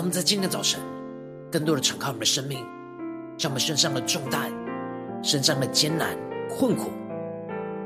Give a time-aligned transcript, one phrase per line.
[0.00, 0.80] 让我们在今天早晨，
[1.52, 2.64] 更多的敞开我们的生命，
[3.36, 4.50] 将我们身上的重担、
[5.22, 6.16] 身上的艰难、
[6.48, 6.88] 困苦，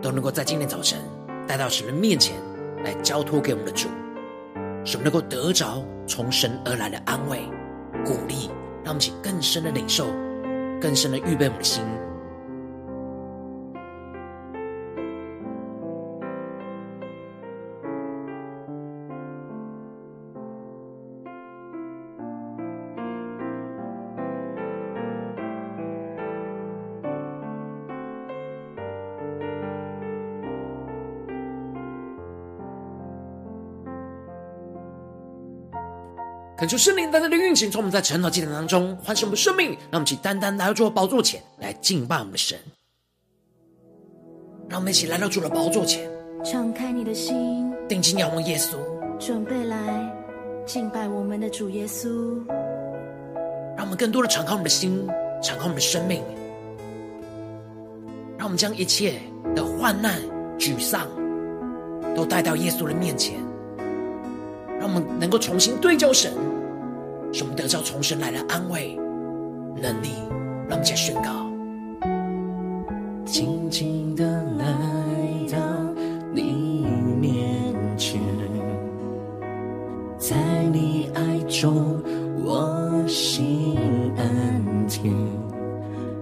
[0.01, 0.97] 都能够在今天早晨
[1.45, 2.37] 带到神的面前
[2.85, 3.89] 来交托给我们的主，
[4.85, 7.41] 使我们能够得着从神而来的安慰、
[8.05, 8.49] 鼓励，
[8.85, 10.07] 让我们起更深的领受，
[10.81, 11.83] 更深的预备我们的心。
[36.75, 42.59] 求圣灵单单的运行，从我们在晨祷祭坛当中唤醒我们生命，让我们一起单单来到主的宝座前来敬拜我们的神。
[44.69, 46.11] 让我们一起来到主的宝座前，
[46.45, 48.77] 敞开你的心，定睛仰望耶稣，
[49.21, 50.13] 准备来
[50.67, 52.09] 敬拜我们的主耶稣。
[53.77, 55.07] 让我们更多的敞开我们的心，
[55.41, 56.25] 敞开我们的生命，
[58.37, 59.21] 让我们将一切
[59.55, 60.21] 的患难、
[60.59, 61.07] 沮丧
[62.17, 63.37] 都带到耶稣的面前。
[64.81, 66.33] 让我们能够重新对焦神，
[67.35, 68.97] 使我们得着从神来的安慰、
[69.83, 70.11] 能力。
[70.69, 71.51] 让我们一起宣告：
[73.25, 74.25] 静静的
[74.57, 74.65] 来
[75.51, 75.59] 到
[76.33, 76.87] 你
[77.21, 78.21] 面前，
[80.17, 80.37] 在
[80.73, 82.01] 你爱中
[82.45, 83.77] 我心
[84.17, 85.13] 安恬，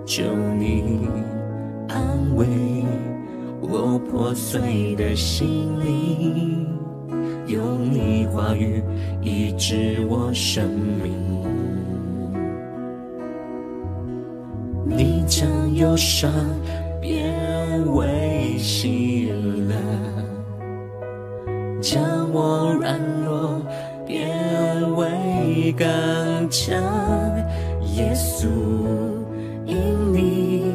[0.06, 0.22] 求
[0.58, 1.06] 你
[1.88, 2.46] 安慰
[3.60, 6.66] 我破碎的心灵。
[7.46, 8.82] 用你话语
[9.22, 11.12] 医治我生命，
[14.84, 16.28] 你将忧伤
[17.00, 17.32] 变
[17.94, 19.30] 为喜
[19.68, 19.74] 乐，
[21.80, 23.62] 将我软弱
[24.04, 24.28] 变
[24.96, 25.86] 为刚
[26.50, 26.76] 强。
[27.94, 28.48] 耶稣，
[29.64, 29.76] 因
[30.12, 30.74] 你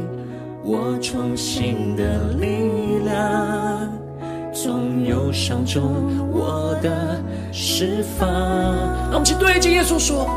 [0.63, 3.91] 我重新的力量。
[4.53, 5.83] 从忧伤中，
[6.31, 7.21] 我的
[7.51, 8.29] 释放。
[8.29, 10.27] 让我们去对着耶稣说：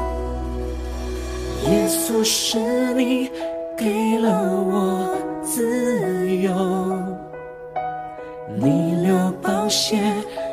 [1.67, 2.59] 耶稣是
[2.95, 3.31] 你
[3.77, 6.53] 给了我自由，
[8.57, 9.99] 你流宝血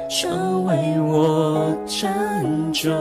[0.09, 2.09] 成为我拯
[2.74, 2.91] 救，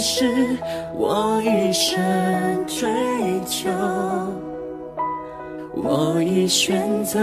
[0.00, 0.24] 是
[0.94, 2.00] 我一生
[2.66, 2.88] 追
[3.46, 3.68] 求，
[5.74, 7.20] 我已选择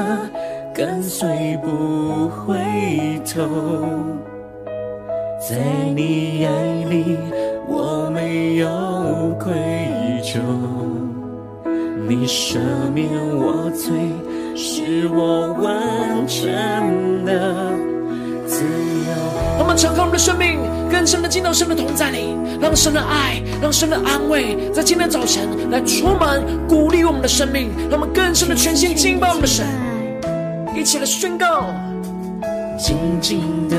[0.75, 2.55] 跟随不回
[3.25, 3.41] 头，
[5.39, 5.57] 在
[5.95, 7.17] 你眼里
[7.67, 8.67] 我没有
[9.39, 9.51] 愧
[10.21, 10.39] 疚，
[12.07, 12.59] 你赦
[12.93, 13.91] 免我罪。
[14.59, 16.51] 是我完全
[17.23, 17.96] 的。
[19.77, 20.57] 敞开我们的生命，
[20.89, 29.67] 更深的进到神的同在里，让神的爱，让神的安慰，在今天早晨来充满鼓励我们的生命，让我们更深的全心敬拜我们的神，
[30.75, 31.69] 一起来宣告：
[32.79, 33.77] 静静的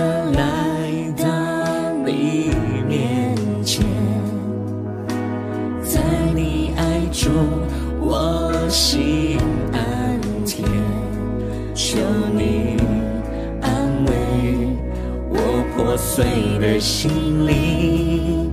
[16.19, 18.51] 的心里，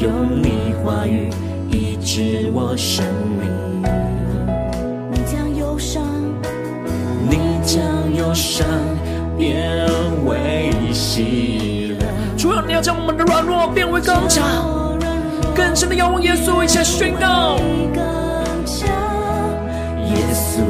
[0.00, 1.28] 用你话语
[1.70, 3.04] 医治我生
[3.38, 3.50] 命。
[5.12, 6.02] 你将忧伤，
[7.28, 7.82] 你将
[8.14, 8.66] 忧伤
[9.36, 9.86] 变
[10.24, 12.06] 为喜乐。
[12.36, 14.98] 主啊，你要将我们的软弱变为刚强，
[15.54, 17.58] 更深的仰望耶稣，一起来宣告。
[20.08, 20.62] 耶稣，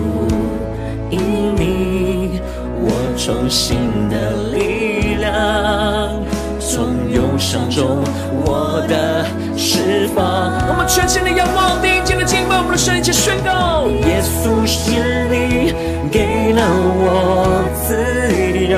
[1.09, 1.21] 因
[1.55, 2.41] 你，
[2.81, 3.77] 我重新
[4.09, 4.96] 的力量，
[6.61, 8.03] 从忧伤中
[8.45, 9.25] 我的
[9.57, 10.53] 释放。
[10.69, 13.87] 我们全心的仰望，定睛的敬拜，我们的神，一起宣告。
[13.87, 14.91] 耶稣是
[15.31, 15.73] 你
[16.11, 16.63] 给了
[16.99, 17.95] 我自
[18.67, 18.77] 由，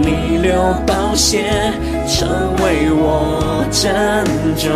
[0.00, 0.52] 你流
[0.86, 1.72] 宝血
[2.06, 2.28] 成
[2.62, 3.84] 为我拯
[4.56, 4.70] 救。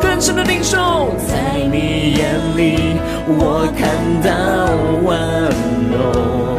[0.00, 3.88] 更深的领受，在你眼里，我看
[4.22, 4.30] 到
[5.02, 5.08] 温
[5.90, 6.55] 柔，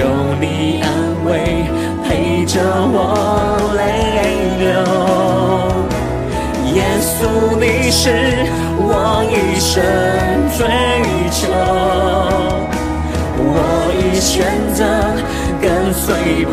[0.00, 0.06] 有
[0.40, 0.88] 你安
[1.26, 1.68] 慰，
[2.02, 2.08] 陪
[2.46, 2.96] 着我
[3.76, 3.80] 泪
[4.58, 4.66] 流。
[6.74, 7.20] 耶稣，
[7.60, 8.08] 你是
[8.78, 8.88] 我
[9.28, 9.68] 一生
[10.56, 10.58] 追
[11.30, 11.52] 求，
[13.44, 13.46] 我
[13.92, 14.32] 已选
[14.72, 14.80] 择
[15.60, 16.50] 跟随不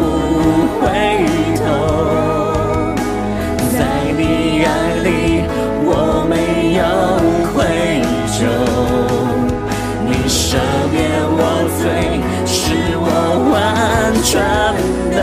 [14.31, 14.75] 转
[15.11, 15.17] 的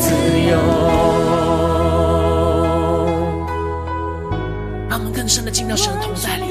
[0.00, 0.58] 自由。
[4.88, 6.44] 让我们更深的进到神的同在里，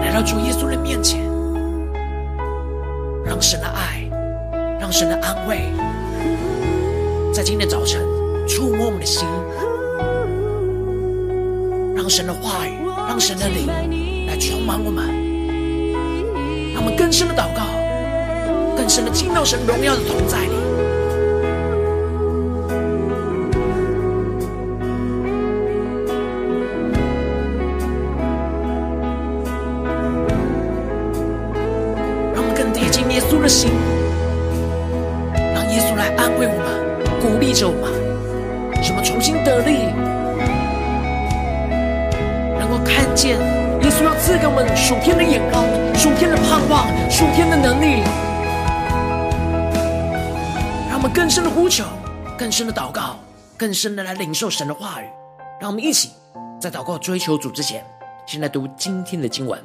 [0.00, 1.20] 来到主耶稣的面前，
[3.24, 4.08] 让神的爱，
[4.80, 5.70] 让神的安慰，
[7.32, 8.00] 在今天早晨
[8.48, 9.28] 触摸我们的心，
[11.94, 12.72] 让神的话语，
[13.06, 13.66] 让神的灵
[14.26, 15.06] 来充满我们，
[16.72, 17.62] 让我们更深的祷告，
[18.88, 20.56] 更深的进到神荣耀的同在里。
[33.46, 33.70] 心，
[35.54, 36.66] 让耶稣来安慰我们，
[37.18, 37.90] 鼓励着我们，
[38.82, 39.88] 使我们重新得力，
[42.58, 45.64] 能够看见耶稣要赐给我们属天的眼光、
[45.94, 48.02] 属天的盼望、属天的能力，
[51.18, 51.84] 更深的呼求、
[52.38, 53.18] 更深的祷告、
[53.56, 55.06] 更深的来领受神的话语。
[55.60, 56.10] 让我们一起
[56.60, 57.84] 在祷告追求主之前，
[58.24, 59.60] 先来读今天的经文。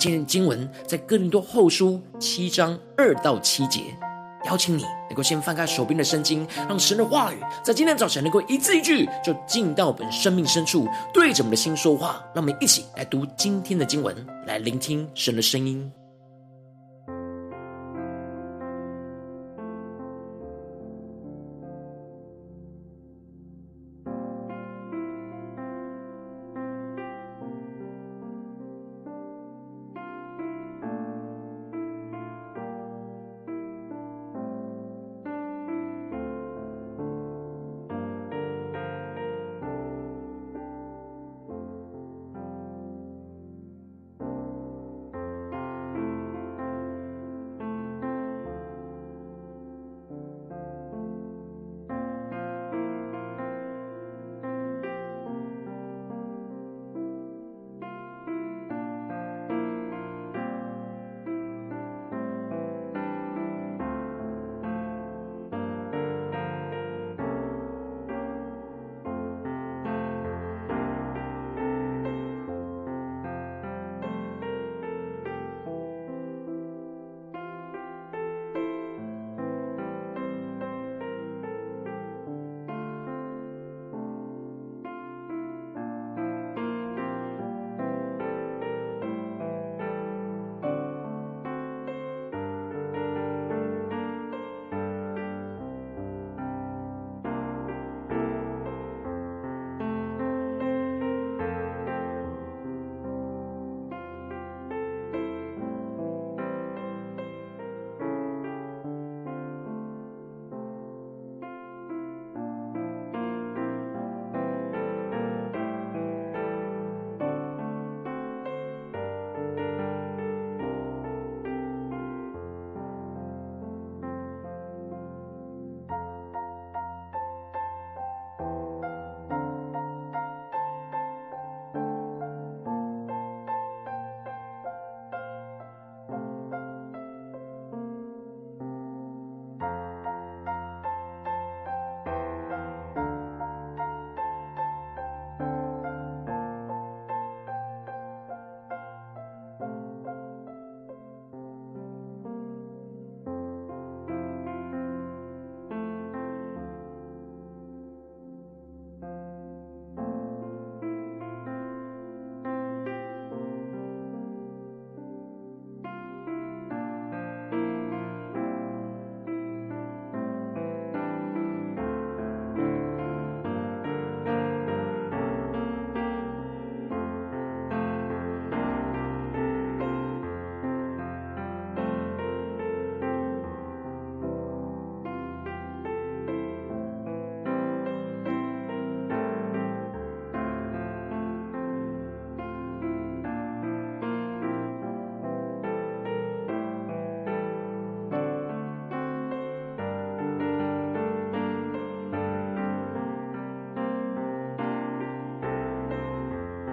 [0.00, 3.96] 今天经文在哥林多后书七章二到七节，
[4.46, 12.20] 邀请你能够先翻开手边的圣经，让神的话语在今天早晨能够一字一句就进到我们生命深处，对着我们的心说话。
[12.34, 15.88] 让我们一起来读今天的经文，来聆听神的声音。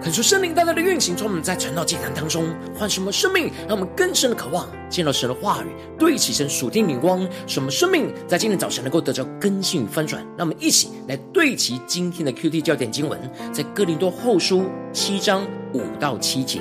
[0.00, 5.66] 恳求圣灵大大的运行，从我们在传道祭坛当中换什么生命，让我们更深的渴望见到神的话语，
[5.98, 10.24] 对齐神属天灵光，什么生命在今天早晨能够得到更新与翻转。
[10.36, 13.18] 让我们一起来对齐今天的 QT 焦点经文，
[13.52, 16.60] 在哥林多后书七章五到七节。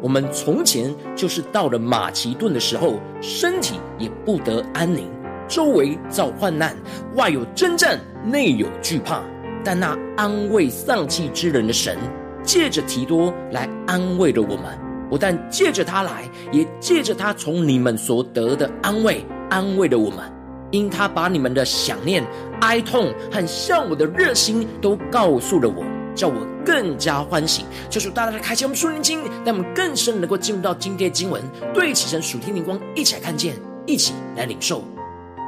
[0.00, 5.08] 我们从前就是到了马其顿的时候，身体也不得安宁，
[5.46, 6.76] 周围遭患难，
[7.14, 9.22] 外有征战，内有惧怕。
[9.64, 11.96] 但那安慰丧气之人的神，
[12.44, 14.78] 借着提多来安慰了我们。
[15.10, 20.20] 不但借着他来，也借着他从你们所得的安慰，安慰了我们。
[20.70, 22.24] 因他把你们的想念、
[22.62, 25.84] 哀痛和向我的热心都告诉了我，
[26.14, 27.66] 叫我更加欢喜。
[27.90, 31.42] 就是大大的开启我们属灵经，让我们更深能够进入到今天的经文，
[31.74, 34.82] 对齐神属天灵光，一起来看见，一起来领受。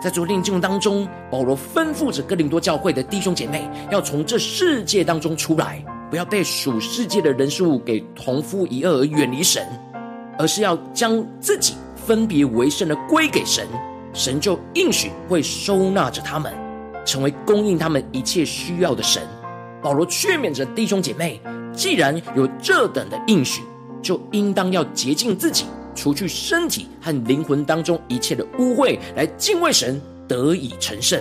[0.02, 5.82] 在昨天经文当中，保罗吩咐着哥林多教会的弟兄姐妹，要从这世界当中出来，
[6.14, 9.66] 不要被属世界的人事物给同负一轭而远离神，
[10.38, 11.74] 而是要将自己
[12.06, 13.66] 分别为圣的归给神，
[14.12, 16.54] 神就应许会收纳着他们，
[17.04, 19.24] 成为供应他们一切需要的神。
[19.82, 21.40] 保罗劝勉着弟兄姐妹，
[21.72, 23.62] 既然有这等的应许，
[24.00, 25.64] 就应当要洁净自己。
[25.96, 31.20] 除去身体和灵魂当中一切的污秽，来敬畏神，得以成圣。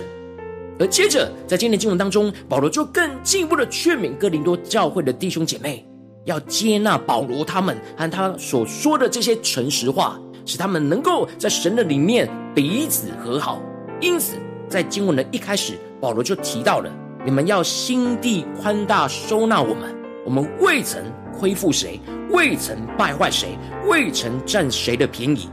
[0.78, 5.86] 而接着，在今天经文当中，保罗就更进一步的劝勉哥林多教会的弟兄姐妹，
[6.24, 13.60] 要接纳保罗他们和他所说的这些诚实话，使他们能够在神的里面彼此和好。
[14.00, 14.34] 因此，
[14.68, 16.90] 在经文的一开始，保罗就提到了：
[17.24, 21.02] 你们要心地宽大，收纳我们，我们未曾
[21.38, 22.00] 亏负谁。
[22.30, 25.48] 未曾败坏谁，未曾占谁的便宜。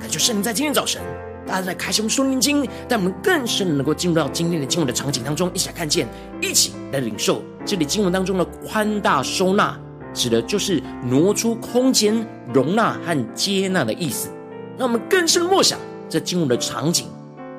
[0.00, 1.00] 感谢圣灵在今天早晨，
[1.46, 6.08] 大家在开启我们属灵经，但我们更深能够进入到今天的经文的场景当中，一起来看见，
[6.40, 7.42] 一起来领受。
[7.64, 9.78] 这里经文当中的宽大收纳，
[10.12, 14.28] 指的就是挪出空间，容纳和接纳的意思。
[14.76, 17.06] 让我们更深默想这经文的场景。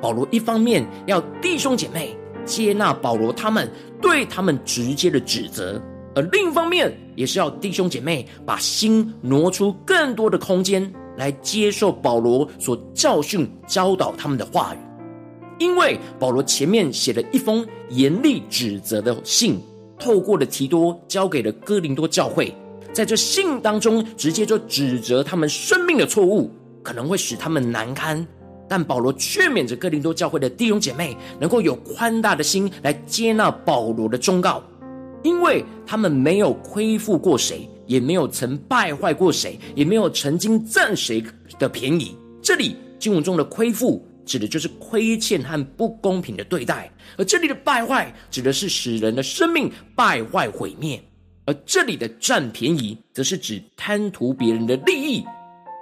[0.01, 5.82] 保罗一方面要弟兄姐妹接纳保罗他们对他们直接的指责。
[6.13, 14.77] 而另一方面，也是要弟兄姐妹把心挪出更多的空间，来接受保罗所教训、教导他们的话语。
[15.57, 19.57] 因为保罗前面写了一封严厉指责的信，
[19.98, 22.53] 透过了提多交给了哥林多教会，
[22.91, 26.51] 在这信当中，直接就指责他们生命的错误，
[26.84, 28.25] 可能会使他们难堪。
[28.67, 34.62] 但保罗劝勉着哥林多教会的弟兄姐妹，能够有宽大的心来接纳保罗的忠告。
[35.24, 41.24] 因为他们没有亏负过谁，也没有曾败坏过谁，也没有曾经占谁
[41.60, 42.15] 的便宜。
[42.42, 51.00] 这里经文中的亏负，指的就是亏欠和不公平的对待；而这里的败坏，指的是使人的生命败坏毁灭；
[51.46, 55.24] 而这里的占便宜，则是指贪图别人的利益。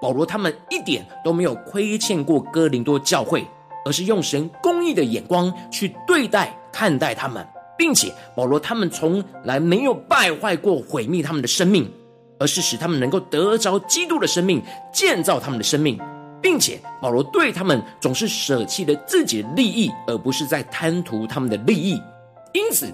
[0.02, 3.46] 保罗他们一点都没有亏欠过哥林多教会，
[3.86, 7.46] 而是用神公义的眼光去对待看待他们。
[7.84, 11.92] 并且保罗他们从来没有败坏过、毁灭他们的生命，
[12.40, 14.64] 而是使他们能够得着基督的生命，
[14.94, 16.00] 建造他们的生命，
[16.42, 22.02] 并且保罗对他们总是舍弃了自己的利益，而不是在贪图他们的利益。
[22.54, 22.88] 因此，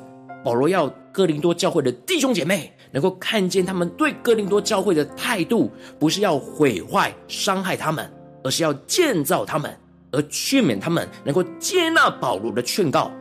[0.43, 8.11] 保罗要哥林多教会的弟兄姐妹能够看见他们对哥林多教会的态度，不是要毁坏、伤害他们，
[8.43, 9.71] 而是要建造他们，
[10.11, 13.11] 而劝勉他们能够接纳保罗的劝告。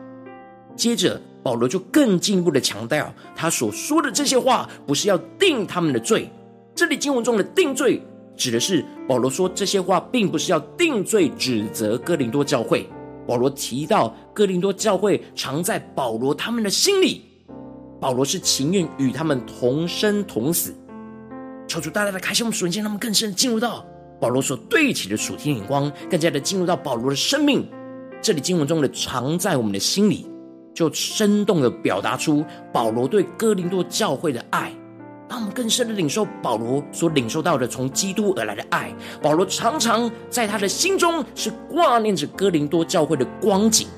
[0.75, 1.21] 接着。
[1.41, 6.29] 保罗就更进一步的强调，他所说的这些话不是要定他们的罪。
[6.75, 8.01] 这里经文中的定罪，
[8.37, 12.87] 指的是保罗说这些话，并不是要定罪指责哥林多教会。
[13.27, 17.21] 保罗提到哥林多教会常在保罗他们的心里，
[17.99, 20.73] 保罗是情愿与他们同生同死。
[21.67, 23.85] 求主大大的开启我们属灵，让他们更深的进入到
[24.19, 27.67] 保罗所对齐的属天眼光，更加的进入到保罗的生命。
[28.21, 30.28] 这里经文中的常在我们的心里。
[30.79, 34.71] 就生动的表达出保罗对哥林多教会的爱，
[35.27, 38.89] 让我们更深的领受保罗所领受到的从基督而来的爱。
[39.21, 43.89] 保罗常常在他的心中是挂念着哥林多教会的光景，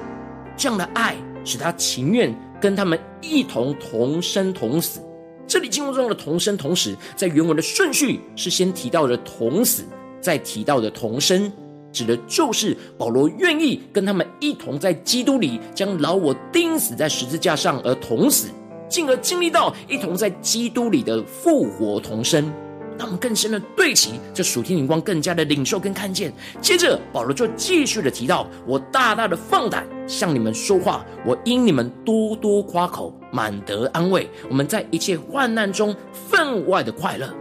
[0.57, 4.99] 这样的爱使他情愿跟他们一同同生同死。
[5.45, 9.83] 这里经文中的同生同死，在原文的顺序是先提到的同死，
[10.19, 11.53] 再提到的同生。
[11.91, 18.47] 指的就是保罗愿意跟他们一同在基督里将老我钉死在十字架上而同死，
[18.87, 22.51] 进而经历到一同在基督里的复活同生。
[22.97, 26.31] 让我们更深的对齐这属天灵光，更加的领受跟看见。
[26.61, 34.29] 接着保罗就继续的提到：“我大大的放胆向你们说话，我因你们多多夸口，满得安慰。
[34.47, 37.33] 我们在一切患难中分外的快乐。”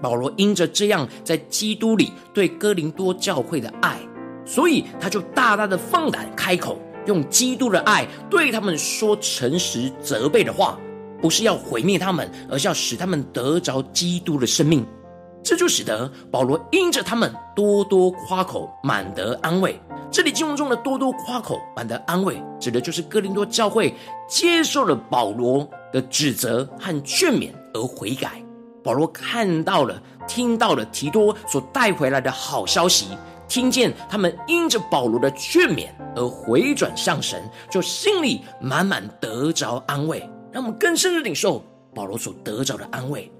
[0.00, 3.98] 保罗因着这样在基督里对哥林多教会的爱，
[4.44, 10.78] 所以他就大大的放胆开口，用基督的爱对他们说诚实责备的话，
[11.20, 14.86] 不是要毁灭他们，而是要使他们得着基督的生命。
[15.42, 19.80] 这就使得保罗因着他们多多夸口，满得安慰。
[20.10, 23.94] 这里经文中的多多夸口，满得安慰，指的就是哥林多教会
[24.28, 28.42] 接受了保罗的指责和劝勉而悔改。
[28.82, 33.08] 保罗看到了、听到了提多所带回来的好消息，
[33.48, 40.20] 听见他们因着保罗的劝勉而回转向神，就心里满满得着安慰。
[40.52, 43.30] 让我们更深的领受保罗所得着的安慰，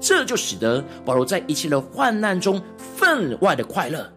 [0.00, 4.10] 这就使得保罗在一切的患难中分外的快乐。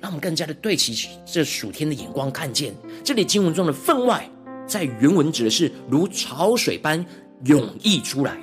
[0.00, 4.28] 让我们更加的对齐这属天的眼光，看见这里经文中的分外，
[4.66, 7.04] 在原文指的是如潮水般
[7.44, 8.36] 涌溢出来。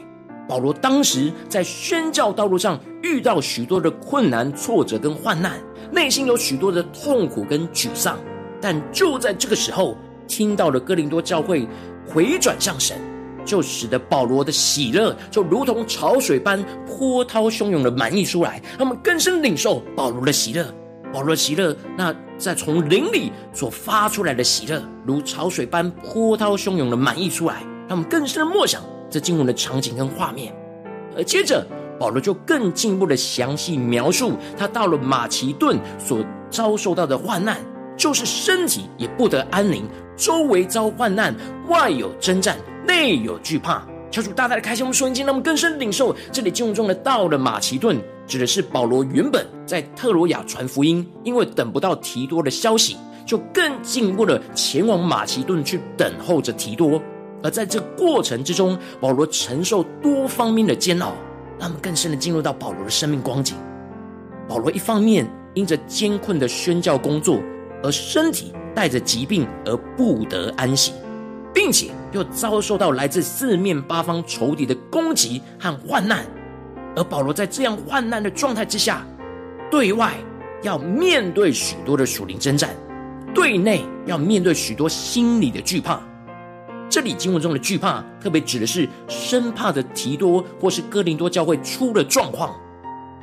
[0.50, 8.18] 保罗当时在宣教道路上遇到许多的困难、挫折跟患难，内心有许多的痛苦跟沮丧。
[8.60, 9.96] 但就在这个时候，
[10.28, 11.68] 听到了哥林多教会
[12.08, 12.98] 回转向神，
[13.46, 18.60] 就使得保罗的喜乐就如同潮水般波涛汹涌的满溢出来。
[18.76, 20.66] 他们更深领受保罗的喜乐，
[21.14, 27.62] 保罗的喜乐，那在从灵里所发出来的喜乐，如潮水般波涛汹涌的满溢出来。
[27.88, 28.82] 他们更深的默想。
[29.10, 30.54] 这经文的场景跟画面，
[31.18, 31.66] 而接着
[32.00, 37.58] 保罗就更进一步的详细描述他到了马其顿所遭受到的患难，
[37.98, 41.36] 就是身体也不得安宁，周围遭患难，
[41.68, 43.84] 外有征战，内有惧怕。
[44.12, 57.00] 求主大大的开启我们属灵，让我们更深领受这里经文中的到了马其顿，指的是保罗原本在特罗亚传福音，因为等不到提多的消息，就更进一步的前往马其顿去等候着提多。
[57.42, 61.14] 而在这过程之中，保罗承受多方面的煎熬，
[61.58, 63.56] 让我们更深的进入到保罗的生命光景。
[64.48, 67.40] 保罗一方面因着艰困的宣教工作，
[67.84, 70.92] 而身体带着疾病而不得安息，
[71.54, 76.26] 并且又遭受到来自四面八方仇敌的攻击和患难。
[76.96, 79.06] 而保罗在这样患难的状态之下，
[79.72, 80.14] 对外
[80.64, 82.72] 要面对许多的属灵征战，
[83.34, 86.02] 对内要面对许多心理的惧怕。
[86.90, 92.56] 这里经文中的惧怕，特别指的是生怕的提多或是哥林多教会出了状况，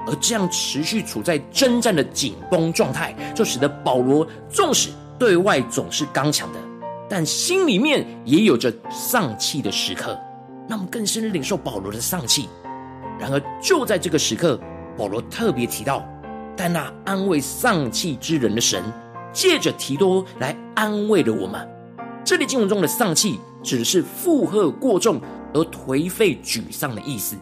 [0.07, 6.61] 而这样持续处在征战的紧绷状态，就使得保罗纵使对外总是刚强的，
[7.09, 10.17] 但心里面也有着丧气的时刻。
[10.69, 12.49] 让我们更深的领受保罗的丧气。
[13.19, 14.59] 然而就在这个时刻，
[14.97, 16.05] 保罗特别提到，
[16.57, 18.83] 但那安慰丧气之人的神，
[19.33, 21.69] 借着提多来安慰了我们。
[22.25, 25.21] 这里经文中的丧气，指的是负荷过重
[25.53, 27.37] 而颓废沮丧的意思。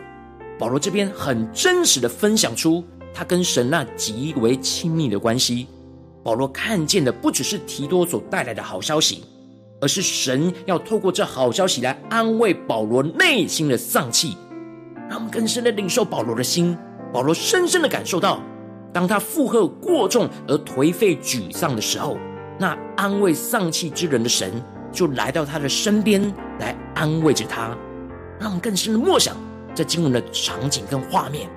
[0.58, 2.82] 保罗这边很真实的分享出
[3.12, 5.66] 他跟神那极为亲密的关系。
[6.22, 9.24] 保罗看见的不只是提多所带来的好消息，
[9.80, 14.36] 而是神要透过这好消息来安慰保罗内心的丧气，
[15.08, 16.74] 让我们更深的领受保罗的心。
[17.12, 18.40] 保罗深深的感受到，
[18.92, 22.16] 当他负荷过重而颓废沮丧的时候，
[22.58, 24.50] 那安慰丧气之人的神。
[24.94, 26.22] 就来到他的身边
[26.58, 27.76] 来安慰着他，
[28.40, 29.36] 让我们更深的默想
[29.74, 31.50] 这经文的场景跟画面。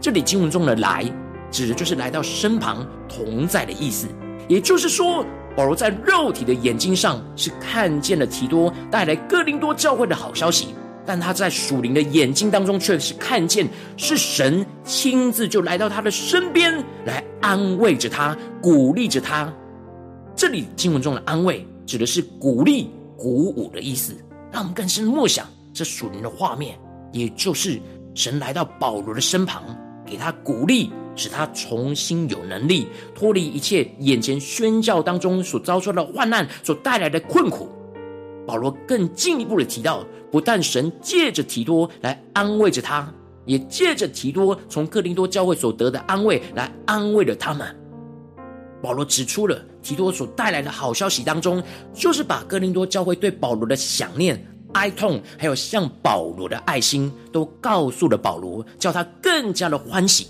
[0.00, 1.04] 这里经文中的“来”
[1.50, 4.06] 指的就是来到身旁同在的意思。
[4.48, 5.24] 也就是说，
[5.56, 10.74] 保罗在肉体的眼睛上是看见了提多带来哥林多教会的好消息，
[11.06, 16.74] 但他在属灵的眼睛当中却是看见是神亲自就来到他的身边
[17.06, 19.52] 来安慰着他，鼓励着他。
[20.34, 21.66] 这里经文中的安慰。
[21.86, 24.14] 指的是鼓励、鼓舞的意思，
[24.50, 26.78] 让我们更深默想这属灵的画面，
[27.12, 27.80] 也就是
[28.14, 29.62] 神来到保罗的身旁，
[30.06, 37.68] 给他鼓励，使他重新有能力脱离一切眼前宣教当中所遭受的患难所带来的困苦。
[38.46, 43.12] 保罗更进一步的提到，不但神借着提多来安慰着他，
[43.46, 47.76] 也借着提多从克林多教会所得的安慰来安慰了他们。
[48.82, 54.40] 保罗指出了提多所带来的好消息当中，就是把哥林多教会对保罗的想念、
[54.74, 60.26] 哀痛，还有向保罗的爱心，都告诉了保罗，叫他更加的欢喜。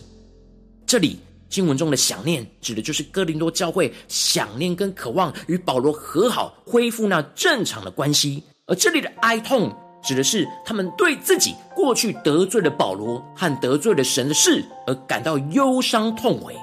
[0.86, 9.70] 这里经文中的想念，指的就是哥林多教会想念跟渴望与保罗和好，恢复那正常的关系；而这里的哀痛，
[10.02, 16.56] 指的是他们对自己过去得罪了保罗和得罪了神的事而感到忧伤痛悔。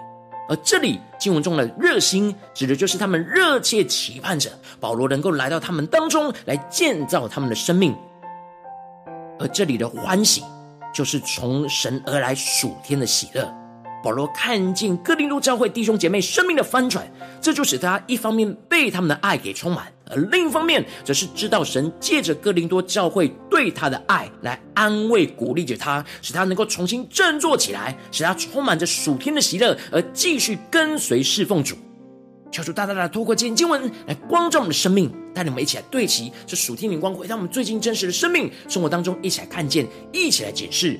[0.50, 7.96] 而这里经文中的热心，指的就是他们热切期盼着保罗能够来到他们当中来建造他们的生命。
[9.40, 10.44] 而这里的欢喜，
[10.94, 13.48] 就是从神而来属天的喜乐。
[14.04, 17.06] 保罗看见哥林多教会弟兄姐妹生命的翻转，
[17.40, 31.76] 这就使他一方面被他们的爱给充满，而另一方面则是知道神借着哥林多教会对他的爱来安慰鼓励着他，使他能够重新振作起来，使他充满着属天的喜乐，而继续跟随侍奉主。
[32.52, 41.00] 求主大大的透过今经文来光照我们的生命，带领我们一起来对齐这属天灵光，回到我们最近真实的生命生活当中，一起来看见，一起来解释。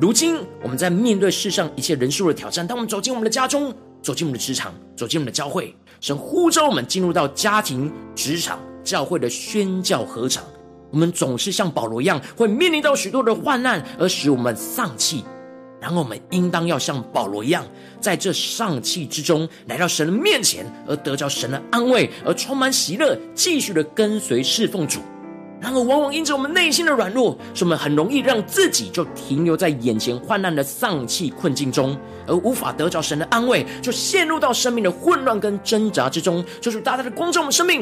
[0.00, 2.66] 如今，我们在面对世上一切人数的挑战。
[2.66, 10.44] 当我们走进我们的家中，走进我们的职场，走进我们的教会，神呼召我们进入到家庭、职场、教会的宣教合场。
[10.90, 15.24] 我们总是像保罗一样，会面临到许多的患难，而使我们丧气。
[15.78, 17.64] 然后，我们应当要像保罗一样，
[18.00, 25.00] 在这丧气之中，来到神的面前，而得着神的安慰，而充满喜乐，继续的跟随侍奉主。
[25.66, 36.44] 然而，往往因着我们内心的软弱，使我们很容易让自己就停留在眼前患难的丧气困境中，而无法得着神的安慰，就陷入到生命的混乱跟挣扎之中。
[36.60, 37.80] 就是大大的光照我们生命，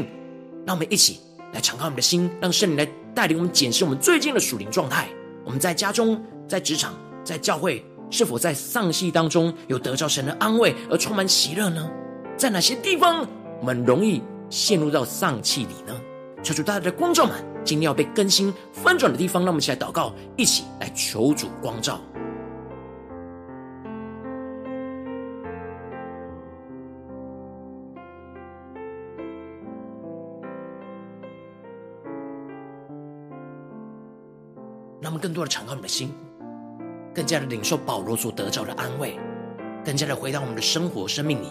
[0.64, 1.20] 让我们一起
[1.52, 5.06] 来敞开我们的心，让圣灵来带领我们检视我们最近的属灵状态。
[5.44, 6.18] 我们在家中、
[6.48, 11.86] 在职场、在教会，是否在丧气当中有得着神的安慰而充满喜乐呢？
[12.34, 13.28] 在哪些地方
[13.60, 15.94] 我们容易陷入到丧气里呢？
[16.44, 21.98] 求主大大的光照们，今天要被更新翻转的地方，让我们一起来祷告，一起来求主光照。
[35.00, 36.12] 让我们更多的敞开我们的心，
[37.14, 39.18] 更加的领受保罗所得着的安慰，
[39.83, 41.46] 更加的回到我们的生活生命里。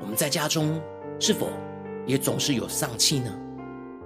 [0.00, 0.80] 我们在家中
[1.18, 1.48] 是否
[2.06, 3.36] 也总是有丧气呢？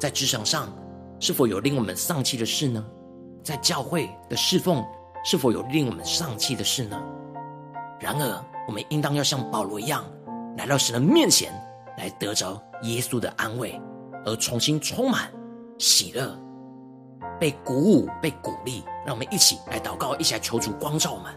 [0.01, 0.73] 在职场上，
[1.21, 2.83] 是否有令我们丧气的事呢？
[3.45, 4.83] 在教会的侍奉，
[5.23, 6.99] 是否有令我们丧气的事呢？
[8.01, 10.03] 然而，我们应当要像保罗一样，
[10.57, 11.53] 来到神的面前，
[11.99, 13.79] 来得着耶稣的安慰，
[14.25, 15.31] 而重新充满
[15.79, 16.35] 喜乐，
[17.39, 18.83] 被鼓舞、被鼓励。
[19.05, 21.35] 让我们一起来祷告，一起来求主光照我们。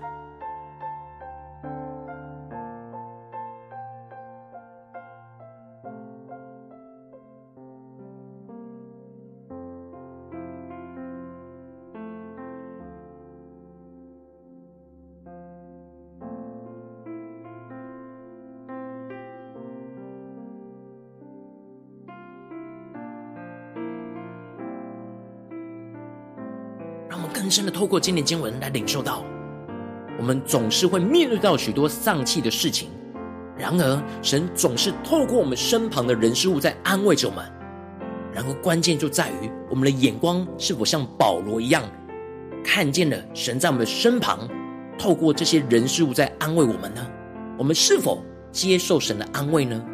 [27.43, 29.21] 更深的透过今天经文来领受到，
[30.17, 32.88] 我们总是会面对到许多丧气的事情，
[33.58, 37.43] 然而神总是透过我们身旁的人事物在安慰着我们。
[38.34, 41.84] 然后关键就在于我们的眼光是否像保罗一样，
[42.63, 44.47] 看见了神在我们的身旁，
[44.97, 47.06] 透过这些人事物在安慰我们呢？
[47.58, 49.86] 我们是否接受神的安慰呢？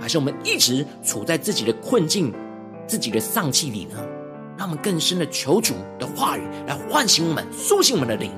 [0.00, 2.32] 还是我们一直处在自己的困境、
[2.86, 3.98] 自己的丧气里呢？
[4.56, 8.30] 让我们更深的求主的话语来唤醒我们、苏醒我们的灵，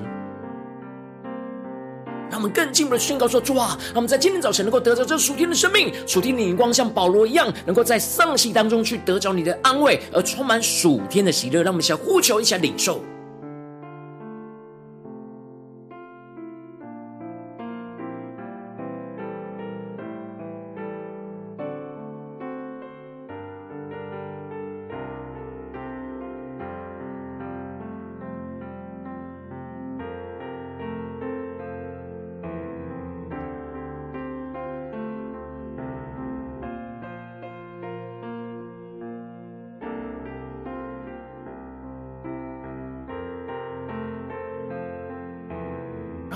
[2.29, 11.61] 让我们更进一步的宣告说：主啊，让我们在今天早晨能够得着这属天的生命、属天的眼光，像保罗一样，能够在丧气当中去得着你的安慰，而充满属天的喜乐。
[11.61, 13.01] 让我们一起来呼求，一起领受。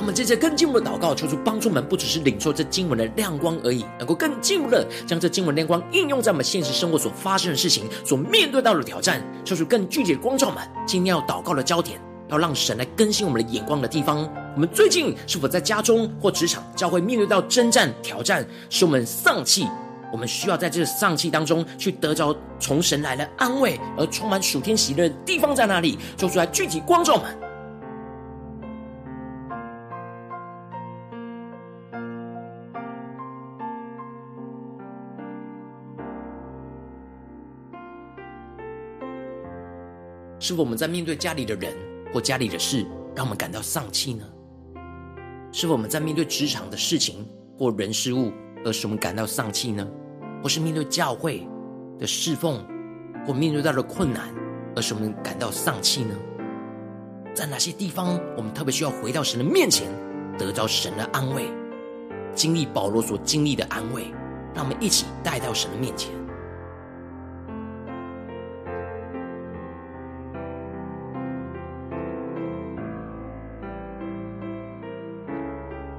[0.02, 10.68] 我们接着更进一步的祷告，求主帮助我们，不只是领受这经文的亮光而已，能够更进一步的将这经文亮光应用在我们现实生活所发生的事情、所面对到的挑战，求主更具体的光照们。
[10.88, 14.28] 今天要祷告的焦点，要让神来更新我们的眼光的地方。
[14.56, 19.68] 我们最近是否在家中或职场、教会面对到征战、挑战，使我们丧气？
[20.12, 26.00] 我们需要在这丧气当中去得着从神来的安慰，而充满属天喜乐的地方在哪里？
[26.18, 27.38] 求主来具体光照们。
[40.52, 41.74] 是否我们在面对家里的人
[42.14, 42.86] 或家里的事，
[43.16, 44.26] 让我们感到丧气呢？
[45.54, 47.26] 是否我们在面对职场的事情
[47.58, 48.34] 或人事物，
[48.66, 49.88] 而使我们感到丧气呢？
[50.44, 51.48] 或是面对教会
[51.98, 52.62] 的侍奉，
[53.26, 54.28] 或面对到的困难，
[54.76, 56.14] 而使我们感到丧气呢？
[57.34, 59.88] 在哪些地方，我们特别需要回到神的面前，
[60.38, 61.48] 得到神的安慰，
[62.36, 64.14] 经历保罗所经历的安慰，
[64.54, 66.12] 让我们一起带到神的面前。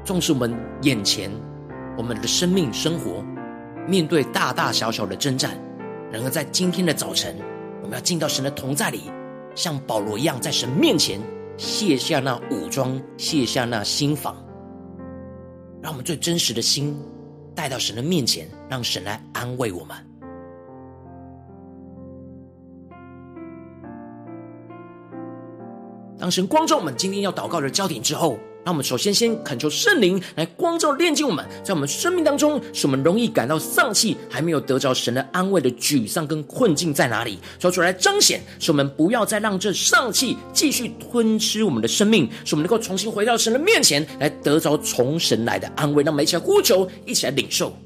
[0.05, 1.31] 纵使我们眼前，
[1.97, 3.25] 我们的生命生活
[3.87, 5.57] 面对大大小小的征战，
[6.11, 7.37] 然而在今天的早晨，
[7.83, 9.11] 我们要进到神的同在里，
[9.55, 11.21] 像保罗一样，在神面前
[11.57, 14.37] 卸下那武装，卸下那心防，
[15.81, 17.01] 让我们最真实的心
[17.55, 19.97] 带到神的面前，让神来安慰我们。
[26.19, 46.05] 当神光照我们今天要祷告的焦点之后，那我们首先先恳求圣灵来光照炼净我们，在我们生命当中，使我们容易感到丧气，还没有得着神的安慰的沮丧跟困境在哪里，说出来彰显，使我们不要再让这丧气继续吞吃我们的生命，使我们能够重新回到神的面前来得着从神来的安慰。
[46.05, 47.77] 那我们一起来呼求，一起来领受。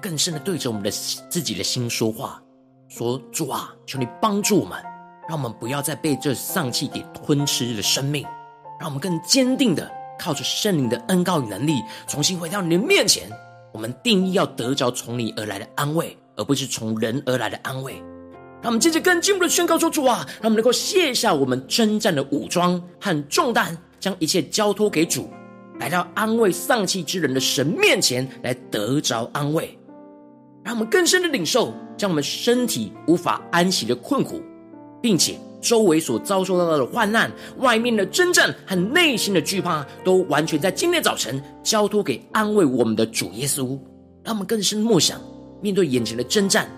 [0.00, 2.42] 更深的对着我们的自己的心说话，
[2.88, 4.82] 说：“主啊，求你帮助我们，
[5.28, 8.24] 让我们不要再被这丧气给吞吃的生命，
[8.80, 13.30] 让我们更坚定的靠着圣灵的恩膏与能力，重新回到你的面前。
[13.72, 18.02] 我们定义要得着从你而来的安慰，而不是从人而来的安慰。
[18.62, 25.30] 让我们接着更进一步的宣告说：主啊，让我们能够卸下我们征战的武装和重担，将一切交托给主。”
[25.78, 29.78] 来到安慰丧气之人的神面前，来得着安慰，
[30.70, 34.40] 让我们更深的领受，将我们身体无法安息的困苦，
[35.02, 37.28] 并且周围所遭受到的患难、
[37.58, 43.76] 外面的征战和内心的惧怕，都完全在今天早晨交托给安慰我们的主耶稣。
[44.22, 45.20] 让我们更深默想，
[45.60, 46.70] 面对眼前的征战，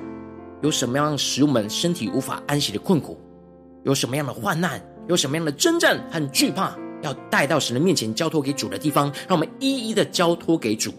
[0.63, 3.21] 有什么样使我们身体无法安息的困苦？
[3.85, 4.83] 有什么样的患难？
[5.07, 6.75] 有什么样的征战和惧怕？
[7.03, 10.95] 要带到神的面前，交托给主的地方，让我们一一的交托给主。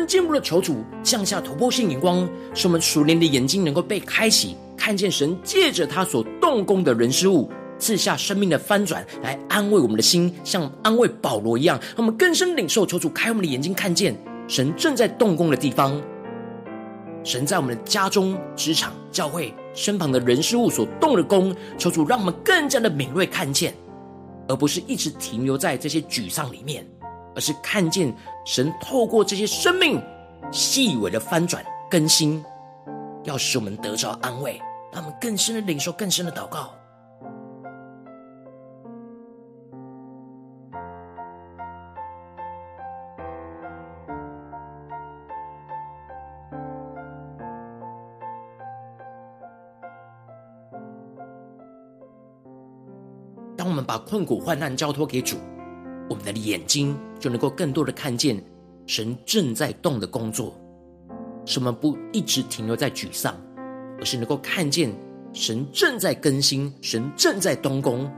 [0.00, 11.78] 更进一步的求主降下突破性眼光，使我们熟练的眼睛能够被开启，看见神借着他所动工的人事物，赐下生命的翻转，来安慰我们的心，像安慰保罗一样。
[11.88, 14.16] 让我们更深领受，求主开我们的眼睛，看见
[14.48, 16.00] 神正在动工的地方，
[17.22, 23.74] 神在我们的家中、职场、教会身旁的人事物所动的工，求主让我们更加的敏锐看见，
[24.48, 26.86] 而不是一直停留在这些沮丧里面。
[27.34, 28.14] 而是看见
[28.44, 30.02] 神透过这些生命
[30.52, 32.44] 细微的翻转更新，
[33.24, 34.60] 要使我们得着安慰，
[34.92, 36.70] 让我们更深的领受更深的祷告。
[53.56, 55.36] 当我们把困苦患难交托给主，
[56.08, 58.42] 我们的眼睛就能够更多的看见
[58.86, 60.52] 神正在动的工作，
[61.44, 63.36] 使我们不一直停留在沮丧，
[64.00, 64.90] 而是能够看见
[65.32, 68.10] 神正在更新，神正在动工，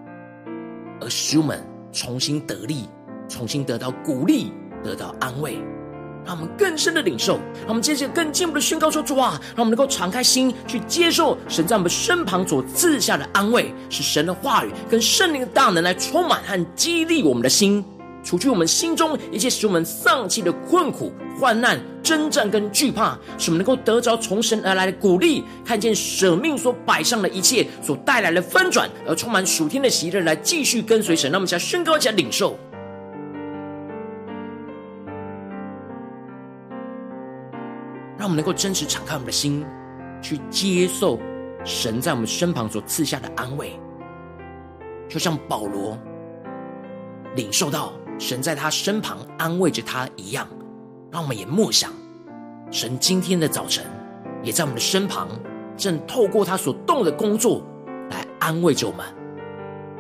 [1.01, 1.63] 而使我们
[1.93, 2.89] 重新得力，
[3.29, 4.51] 重新得到鼓励，
[4.83, 5.59] 得到安慰，
[6.25, 7.35] 让我们更深的领受。
[7.63, 17.85] 让我们接着更进一步的宣告说：主啊，让我们能够敞开心去接受神在我们身旁所赐下的安慰，是神的话语跟圣灵的大能来充满和激励我们的心。
[18.25, 31.33] 除去我们心中一切使我们丧气的困苦、患难、征战跟惧怕，使我们能够得着从神而来的鼓励，看见舍命所摆上的一切所带来的翻转，而充满属天的喜乐，来继续跟随神。
[31.33, 32.57] 让我们一起来宣告，一起来领受，
[38.17, 39.65] 让我们能够真实敞开我们的心，
[40.23, 41.19] 去接受
[41.65, 43.73] 神在我们身旁所赐下的安慰，
[45.09, 45.99] 就像保罗
[47.35, 47.93] 领受到。
[48.23, 50.47] 神在他身旁安慰着他一样，
[51.11, 51.91] 让我们也默想，
[52.71, 53.85] 神今天的早晨
[54.45, 55.29] 也在我们的身旁，
[55.77, 57.67] 正透过他所动的工作
[58.11, 59.05] 来安慰着我们，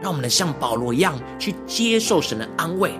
[0.00, 2.92] 让我们能像保罗一样去接受神的安慰，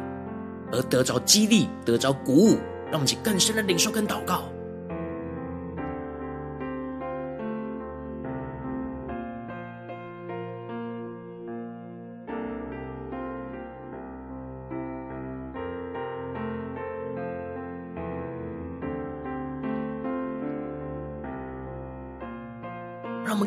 [0.73, 4.43] 而得着激励，得着鼓舞，让我们去更深的领受跟祷告。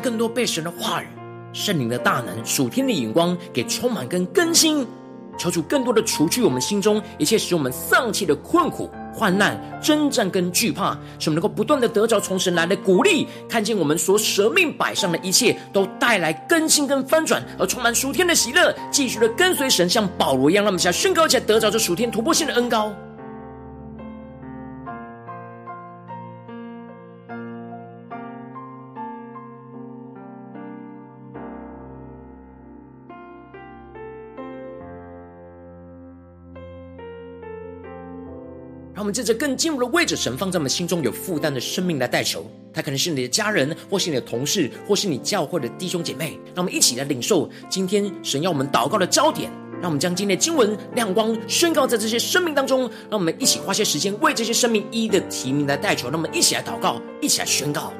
[0.06, 1.06] 更多被神的话语、
[1.52, 4.86] 圣灵的大能、属天的眼光给充满跟更新，
[5.36, 22.94] 求主更多的除去我们心中一切使我们丧气的困苦、患难、征战跟惧怕，使我们能够不断的得着从神来的鼓励，看见我们所舍命摆上的一切都带来更新跟翻转，而充满属天的喜乐，继续的跟随神，像保罗一样，让我们下宣告起来，得着这属天突破性的恩膏。
[39.06, 42.44] 我们借着更进入的位置，神放在我们心中有负担的生命来代求。
[42.74, 46.36] 他可能是你的家人，或是你的同事，或是你教会的弟兄姐妹。
[46.56, 49.48] 让我们一起来领受今天神要我们祷告的焦点。
[49.80, 52.80] 让我们将今天的经文亮光宣告在这些生命当中。
[53.08, 56.10] 让我们一起花些时间为这些生命一一的提名来代求。
[56.10, 57.92] 那我们一起来祷告，一起来宣告。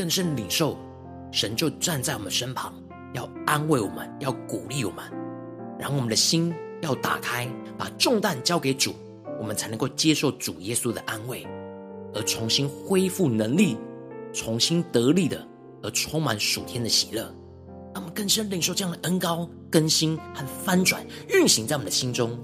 [0.00, 0.78] 更深领受，
[1.30, 2.72] 神就站在我们身旁，
[3.12, 5.04] 要安慰我们，要鼓励我们。
[5.78, 8.94] 然后我们的心要打开，把重担交给主，
[9.38, 11.46] 我们才能够接受主耶稣的安慰，
[12.14, 13.76] 而重新恢复能力，
[14.32, 15.46] 重新得力的，
[15.82, 17.24] 而充满属天的喜乐。
[17.92, 22.42] 让我们更深领受这样的恩膏、更新和翻转，运行在我们的心中。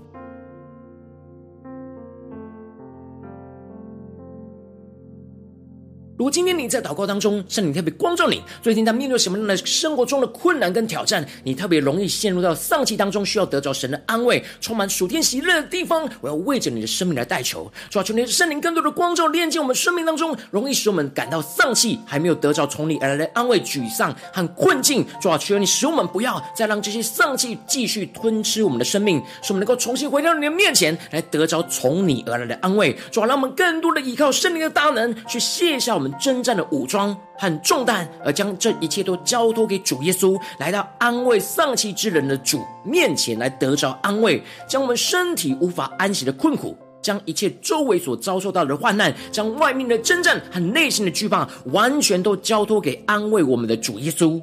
[6.18, 25.04] 如果今天你在祷告当中，圣灵特别光照你，最近在面对什么样的生活中的困难跟挑战，你特别容易陷入到丧气当中，需要得着神的安慰，充满属天喜乐的地方，我要为着你的生命来代求，主啊，求你的圣灵更多的光照，炼净我们生命当中容易使我们感到丧气，还没有得着从你而来的安慰、沮丧和困境。
[25.20, 32.96] 主啊，求你使我们不要再让这些丧气继续吞吃我们的生命，使我们能够重新回到你的面前来得着从你而来的安慰。
[33.10, 36.05] 主啊，让我们更多的依靠圣灵的大能，去卸下我们。
[36.18, 54.40] 征战的武装和重担，而将这一切都交托给主耶稣，来到安慰丧气之人的主面前来得着安慰，将我们身体无法安息的困苦，将一切周围所遭受到的患难，将外面的征战和内心的惧怕，完全都交托给安慰我们的主耶稣，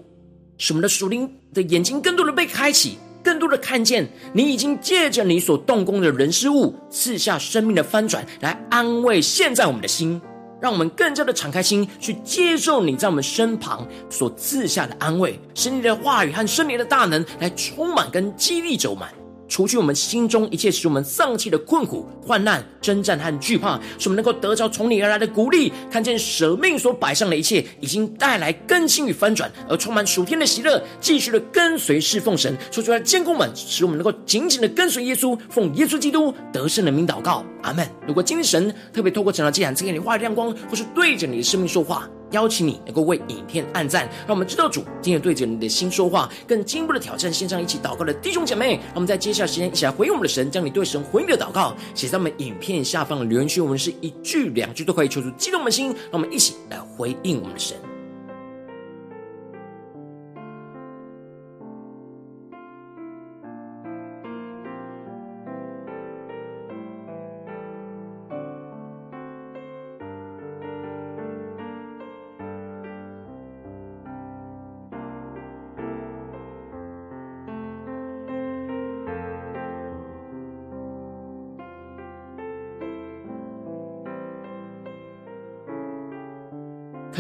[0.57, 10.22] 使我们的属灵的眼睛更多的被开启，更多的看见你已经借着你所动工的人事物，赐下生命的翻转，来安慰现在我们的心。
[10.64, 19.05] 让我们更加的敞开心，去接受你在我们身旁所赐下的安慰，使你的话语和圣灵的大能来充满跟激励着我们。
[19.48, 32.58] 除去我们心中一切使我们丧气的困苦、患难、征战和惧怕，使我们能够得着从你而来的鼓励，看见舍命所摆上的一切已经带来更新与翻转，而充满属天的喜乐，继续的跟随侍奉神。
[32.72, 37.88] 说出来坚固们，使我们能够紧紧的跟随耶稣，奉耶稣基督得胜的名祷告，阿门。
[38.08, 42.10] 如果今天神特别透过这场祭坛赐给你话语亮光，或是对着你的生命说话。
[42.34, 48.74] 邀请你能够为影片按赞，让我们知道主今天对着你的心说话，更进一步的挑战线上一起祷告的弟兄姐妹。
[48.74, 57.78] 让我们在接下来时间一起来回应我们的神，将你对神回应的祷告写在我们影片下方的留言区，我们是一句两句都可以，求主激动我们的心，让我们一起来回应我们的神。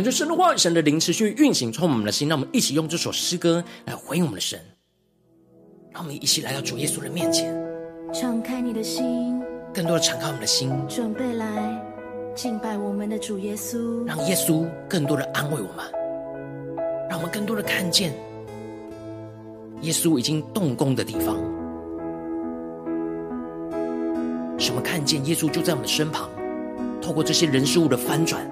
[0.03, 2.27] 感觉神的话语、神的灵持续运行，充满我们的心。
[2.27, 4.59] 让我们一起用这首诗歌来回应我们的神。
[5.93, 7.55] 让我们一起来到主耶稣的面前，
[8.13, 9.41] 敞开你的心，
[9.73, 11.81] 更多的敞开我们的心，准备来
[12.35, 14.05] 敬拜我们的主耶稣。
[14.05, 15.85] 让耶稣更多的安慰我们，
[17.09, 18.13] 让我们更多的看见
[19.83, 21.37] 耶稣已经动工的地方，
[24.59, 26.29] 使我们看见耶稣就在我们的身旁，
[27.01, 28.45] 透过这些人事物的翻转。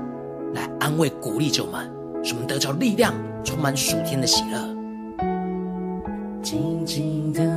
[0.54, 1.90] 来安慰鼓励着我们，
[2.24, 4.60] 使我们得着力量，充满属天的喜乐。
[6.42, 7.51] 静静的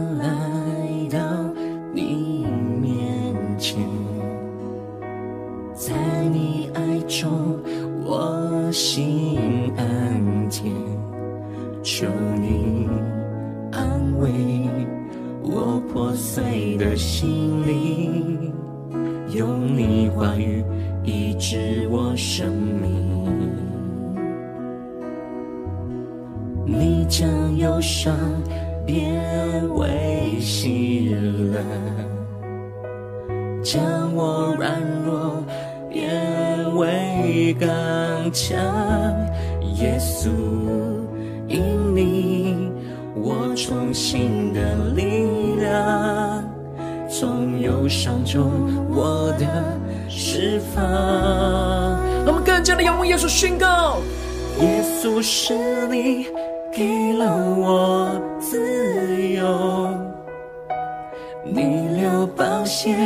[62.74, 62.96] 流宝血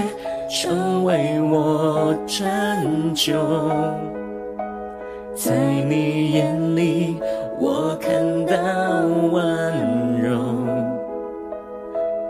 [0.49, 3.35] 成为我拯救，
[5.35, 5.55] 在
[5.87, 7.17] 你眼里
[7.61, 8.11] 我看
[8.47, 8.57] 到
[9.31, 10.39] 温柔，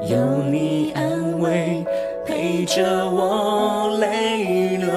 [0.09, 0.16] 有
[0.51, 1.84] 你安慰
[2.26, 4.89] 陪着我泪流。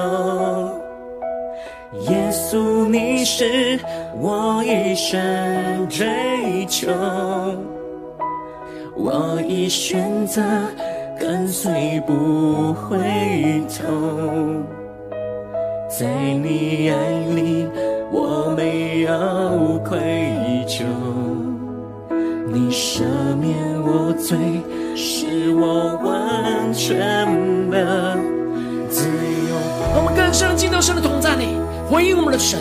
[2.10, 3.78] 耶稣，你是
[4.20, 6.90] 我一生追求，
[8.96, 10.42] 我已选择
[11.22, 12.98] 跟随不回
[13.68, 13.86] 头。
[15.88, 16.04] 在
[16.42, 16.96] 你爱
[17.32, 17.68] 里，
[18.10, 20.00] 我没有愧
[20.66, 20.82] 疚，
[22.52, 23.02] 你赦
[23.40, 24.36] 免我罪，
[24.96, 26.98] 使我完全
[27.70, 28.18] 的
[28.90, 29.54] 自由。
[29.94, 31.56] 我们更深进到神的同在里。
[31.88, 32.58] 回应我们的神，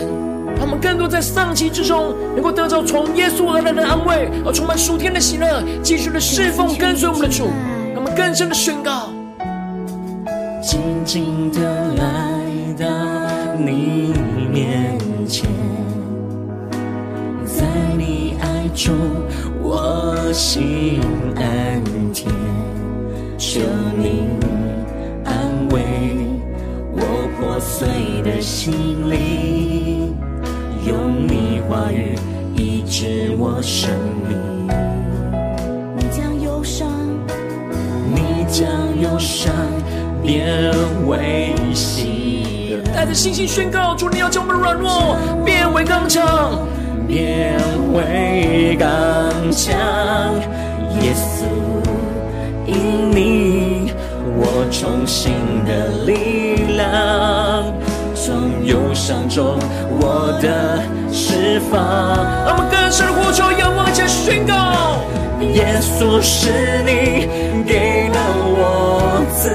[0.56, 7.48] 让我们更多在丧气之中，能够得到从耶稣而来的安慰，而充满属天的喜乐，继续的侍奉跟随我们的主，
[7.94, 9.10] 让我们更深的宣告：
[10.62, 12.04] 静静的来
[12.78, 12.88] 到
[13.58, 14.14] 你
[14.50, 15.50] 面前，
[17.46, 17.66] 在
[17.98, 18.96] 你爱中
[19.62, 21.00] 我心
[21.36, 21.84] 安
[22.14, 22.28] 恬，
[23.38, 23.60] 求
[23.98, 24.30] 你
[25.26, 25.82] 安慰
[26.94, 27.22] 我。
[27.42, 27.88] 破碎
[28.24, 28.72] 的心
[29.10, 30.16] 灵，
[30.86, 32.16] 用你话语
[32.56, 33.90] 医治我生
[34.30, 34.51] 命。
[38.62, 38.70] 将
[39.02, 39.52] 忧伤
[40.22, 40.72] 变
[41.08, 42.94] 为喜乐。
[42.94, 46.60] 带着信心宣告：主，你要将我们软弱变为刚强，
[47.08, 47.58] 变
[47.92, 48.88] 为刚
[49.52, 49.74] 强。
[51.02, 51.46] 耶稣，
[52.68, 53.92] 因你
[54.38, 55.34] 我重新
[55.66, 57.66] 的力量。
[58.14, 59.58] 从忧伤中，
[60.00, 61.82] 我的释放。
[62.46, 64.54] 让我们更深呼求，仰望且宣告：
[65.42, 66.50] 耶稣是
[66.86, 67.28] 你
[67.66, 69.50] 给了我自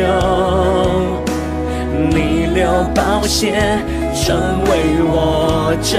[0.00, 0.04] 由，
[2.10, 3.54] 你流宝血
[4.14, 4.70] 成为
[5.06, 5.92] 我拯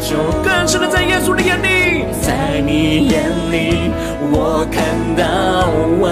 [0.00, 0.16] 救。
[0.42, 3.90] 更深的在耶稣的眼里，在你眼里
[4.32, 4.84] 我看
[5.16, 5.70] 到
[6.00, 6.04] 温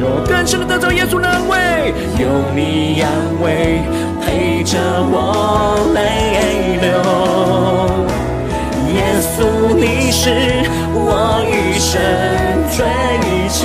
[0.00, 0.24] 柔。
[0.26, 3.08] 更深的得到耶稣的安慰，有你安
[3.42, 3.80] 慰。
[4.20, 4.78] 陪着
[5.10, 5.98] 我泪
[6.82, 6.92] 流，
[8.98, 9.38] 耶稣，
[9.74, 10.22] 你是
[10.92, 11.06] 我
[11.46, 11.92] 一生
[12.74, 12.78] 追
[13.48, 13.60] 求，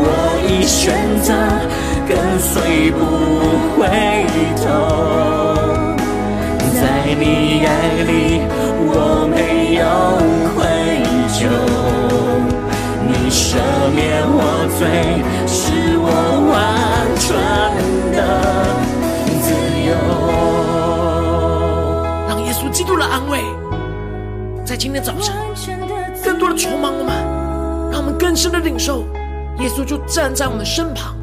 [0.00, 0.02] 我
[0.48, 0.80] 已选
[1.20, 1.28] 择
[2.08, 2.10] 跟
[2.40, 2.98] 随不
[3.76, 3.80] 回
[4.56, 4.66] 头，
[6.80, 6.82] 在
[7.20, 7.22] 你
[7.66, 7.68] 爱
[8.08, 8.10] 里
[8.88, 8.90] 我
[9.28, 9.36] 没
[9.76, 9.84] 有
[10.54, 10.58] 愧
[11.36, 11.38] 疚，
[13.06, 13.40] 你赦
[13.94, 14.40] 免我
[14.78, 14.80] 罪，
[15.46, 15.60] 使
[15.98, 16.06] 我
[16.50, 16.56] 完
[17.20, 17.26] 全。
[18.10, 18.20] 的
[23.08, 23.40] 安慰，
[24.64, 25.34] 在今天早晨
[26.22, 27.14] 更多的充满我们，
[27.90, 29.04] 让我们更深的领受，
[29.60, 31.16] 耶稣就站在我们身旁，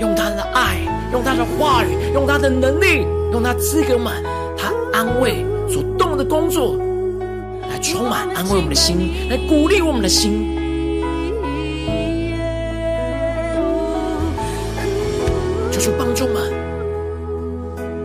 [0.00, 0.78] 用他的爱，
[1.12, 4.10] 用他的话语，用他的能力，用他赐给我们
[4.56, 6.76] 他安慰所动的工作，
[7.70, 10.56] 来充满安慰我们的心，来鼓励我们的心。
[15.70, 16.50] 求主帮助们，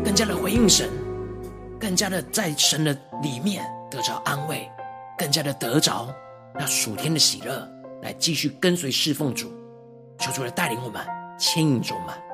[0.03, 0.89] 更加的回应神，
[2.01, 4.67] 加的在神的里面得着安慰，
[5.15, 6.11] 更加的得着
[6.55, 7.69] 那属天的喜乐，
[8.01, 9.53] 来继续跟随侍奉主。
[10.17, 11.05] 求主来带领我们，
[11.37, 12.30] 牵引着我们。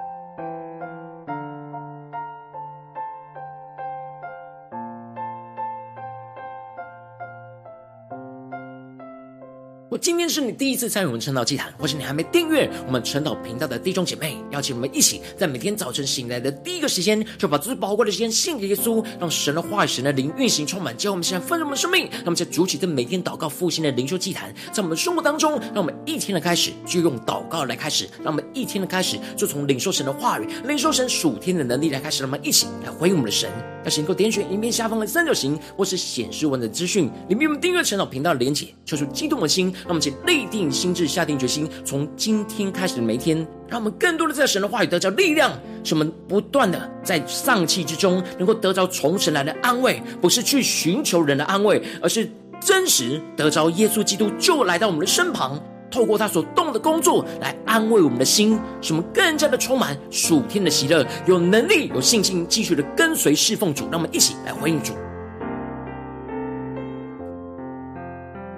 [9.99, 22.09] 今天是你第一次参与我们晨祷祭坛，或是你还没订阅我们晨祷频道的弟兄姐妹，邀请我们一起在每天早晨醒来的第一个时间，就把最宝贵的时间献给耶稣，让神的话语、神的灵运行充满，教我们现在丰盛的生命。
[22.23, 33.49] 那么在主起这每天祷告复兴的灵修祭坛，在我们的生活当中，让我们一天的开始就用祷告来开始，让我们一天的开始就从领受神的话语、领受神属天的能力来开始，让我们一起来回应我们的神。
[33.83, 39.73] 要是能够点选影片下方的三角形，或是显示文的资讯里面，我们订阅晨祷频道的连结，求出激动的心。
[39.87, 43.37] 让我们请立定心智，下定决心，从今天开始的每一天，
[43.69, 45.49] 让我们更多的在神的话语得着力量，
[45.81, 52.29] 使我们不断的在丧气之中，能够得着从神来的安慰，不是去寻求人的安慰，而是
[52.59, 55.57] 真实得着耶稣基督就来到我们的身旁，
[55.89, 63.85] 透过他所动的工作来安慰我们的心，使我们更加的充满属天的喜乐，有能力、有信心，继续的跟随侍奉主。
[63.89, 64.91] 让我们一起来回应主。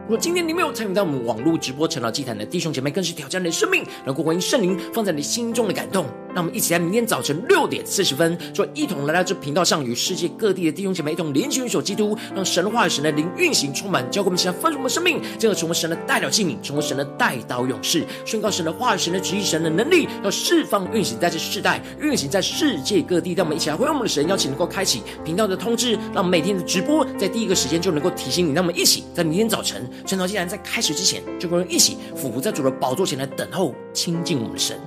[0.10, 3.40] 如果今天你没有参与到我们网络直播晨祷祭坛的弟兄姐妹，更是挑战。
[3.40, 6.08] 你的生命，能够回应圣灵放在你心中的感动。
[6.34, 23.34] 让我们一起在明天早晨六点四十分，就一同来到这频道上，与世界各地的弟兄姐妹一同连接、运手基督，让神的话语、神的灵运行充满，教给我们现在丰盛的生命，进而成为神的代表器皿，成为神的代祷勇士，宣告神的话语、神的旨意、神的能力，要释放运行在这世代，运行在世界各地。
[23.34, 28.54] 让我们一起来回应我们的神，邀请能够开启频道的通知，让每天的直播在第一个时间就能够提醒你。
[28.54, 30.28] 让我们一起在明天早晨神呢？
[30.28, 34.80] 竟然在开始之前，就跟人一起俯伏在主的宝座前来等候亲近我们的神。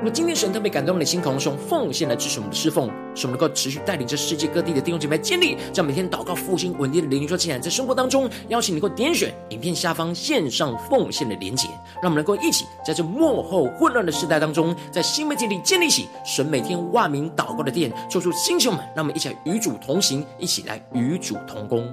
[0.00, 2.86] 那么今天神特别感动你的心，渴望用奉献来支持我们的侍奉，
[3.16, 11.66] 使我们能够持续带领着世界各地的弟兄姐妹建立，这样每天祷告复兴稳定的灵说进来，在生活当中，邀请你能够点选影片下方线上奉献的连结，
[12.00, 21.92] 让我们能够一起在这幕后混乱的时代当中，在新媒体里建立起神每天万名祷告的殿，做出星球们，让我们一起来与主同行，一起来与主同工。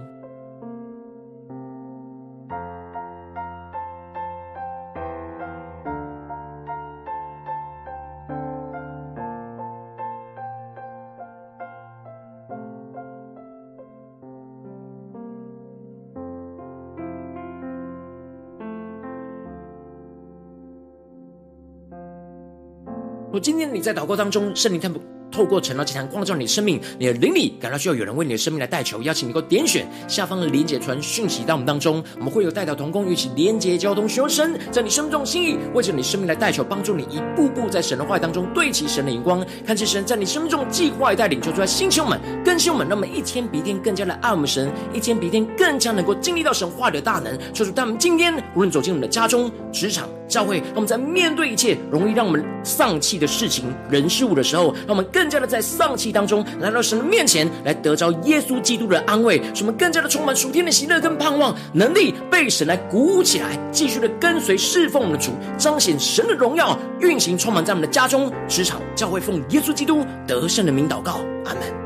[23.45, 24.99] 今天你在祷告当中，圣灵看不。
[25.31, 56.11] 透过晨祷祭坛光照你的生命，你的灵里感到需要有人为你的生命来代求，邀请你能够点选下方的连结传讯息到我们当中，我们会有代表同工，一起连结交通，寻求神在你生命中心意，为着你生命来代求，帮助你一步步在神的话语当中对齐神的荧光，看见神在你生命中计划带领，求出来星球们、更新我们，让我们一天比一天更加的爱我们神，一天比一天更加能够经历到神话的大能，求主他们今天无论走进我们的家中、职场、教会，让我们在面对一切容易让我们丧气的事情、人事物的时候，让我们更加的在丧气。
[56.11, 71.84] 当中来到神的面前，来得着耶稣基督的安慰，使我们更加的充满属天的喜乐跟盼望，能力被神来鼓舞起来，继续的跟随侍奉我们的主，彰显神的荣耀，运行充满在我们的家中、职场、教会，奉耶稣基督得胜的名祷告，阿门。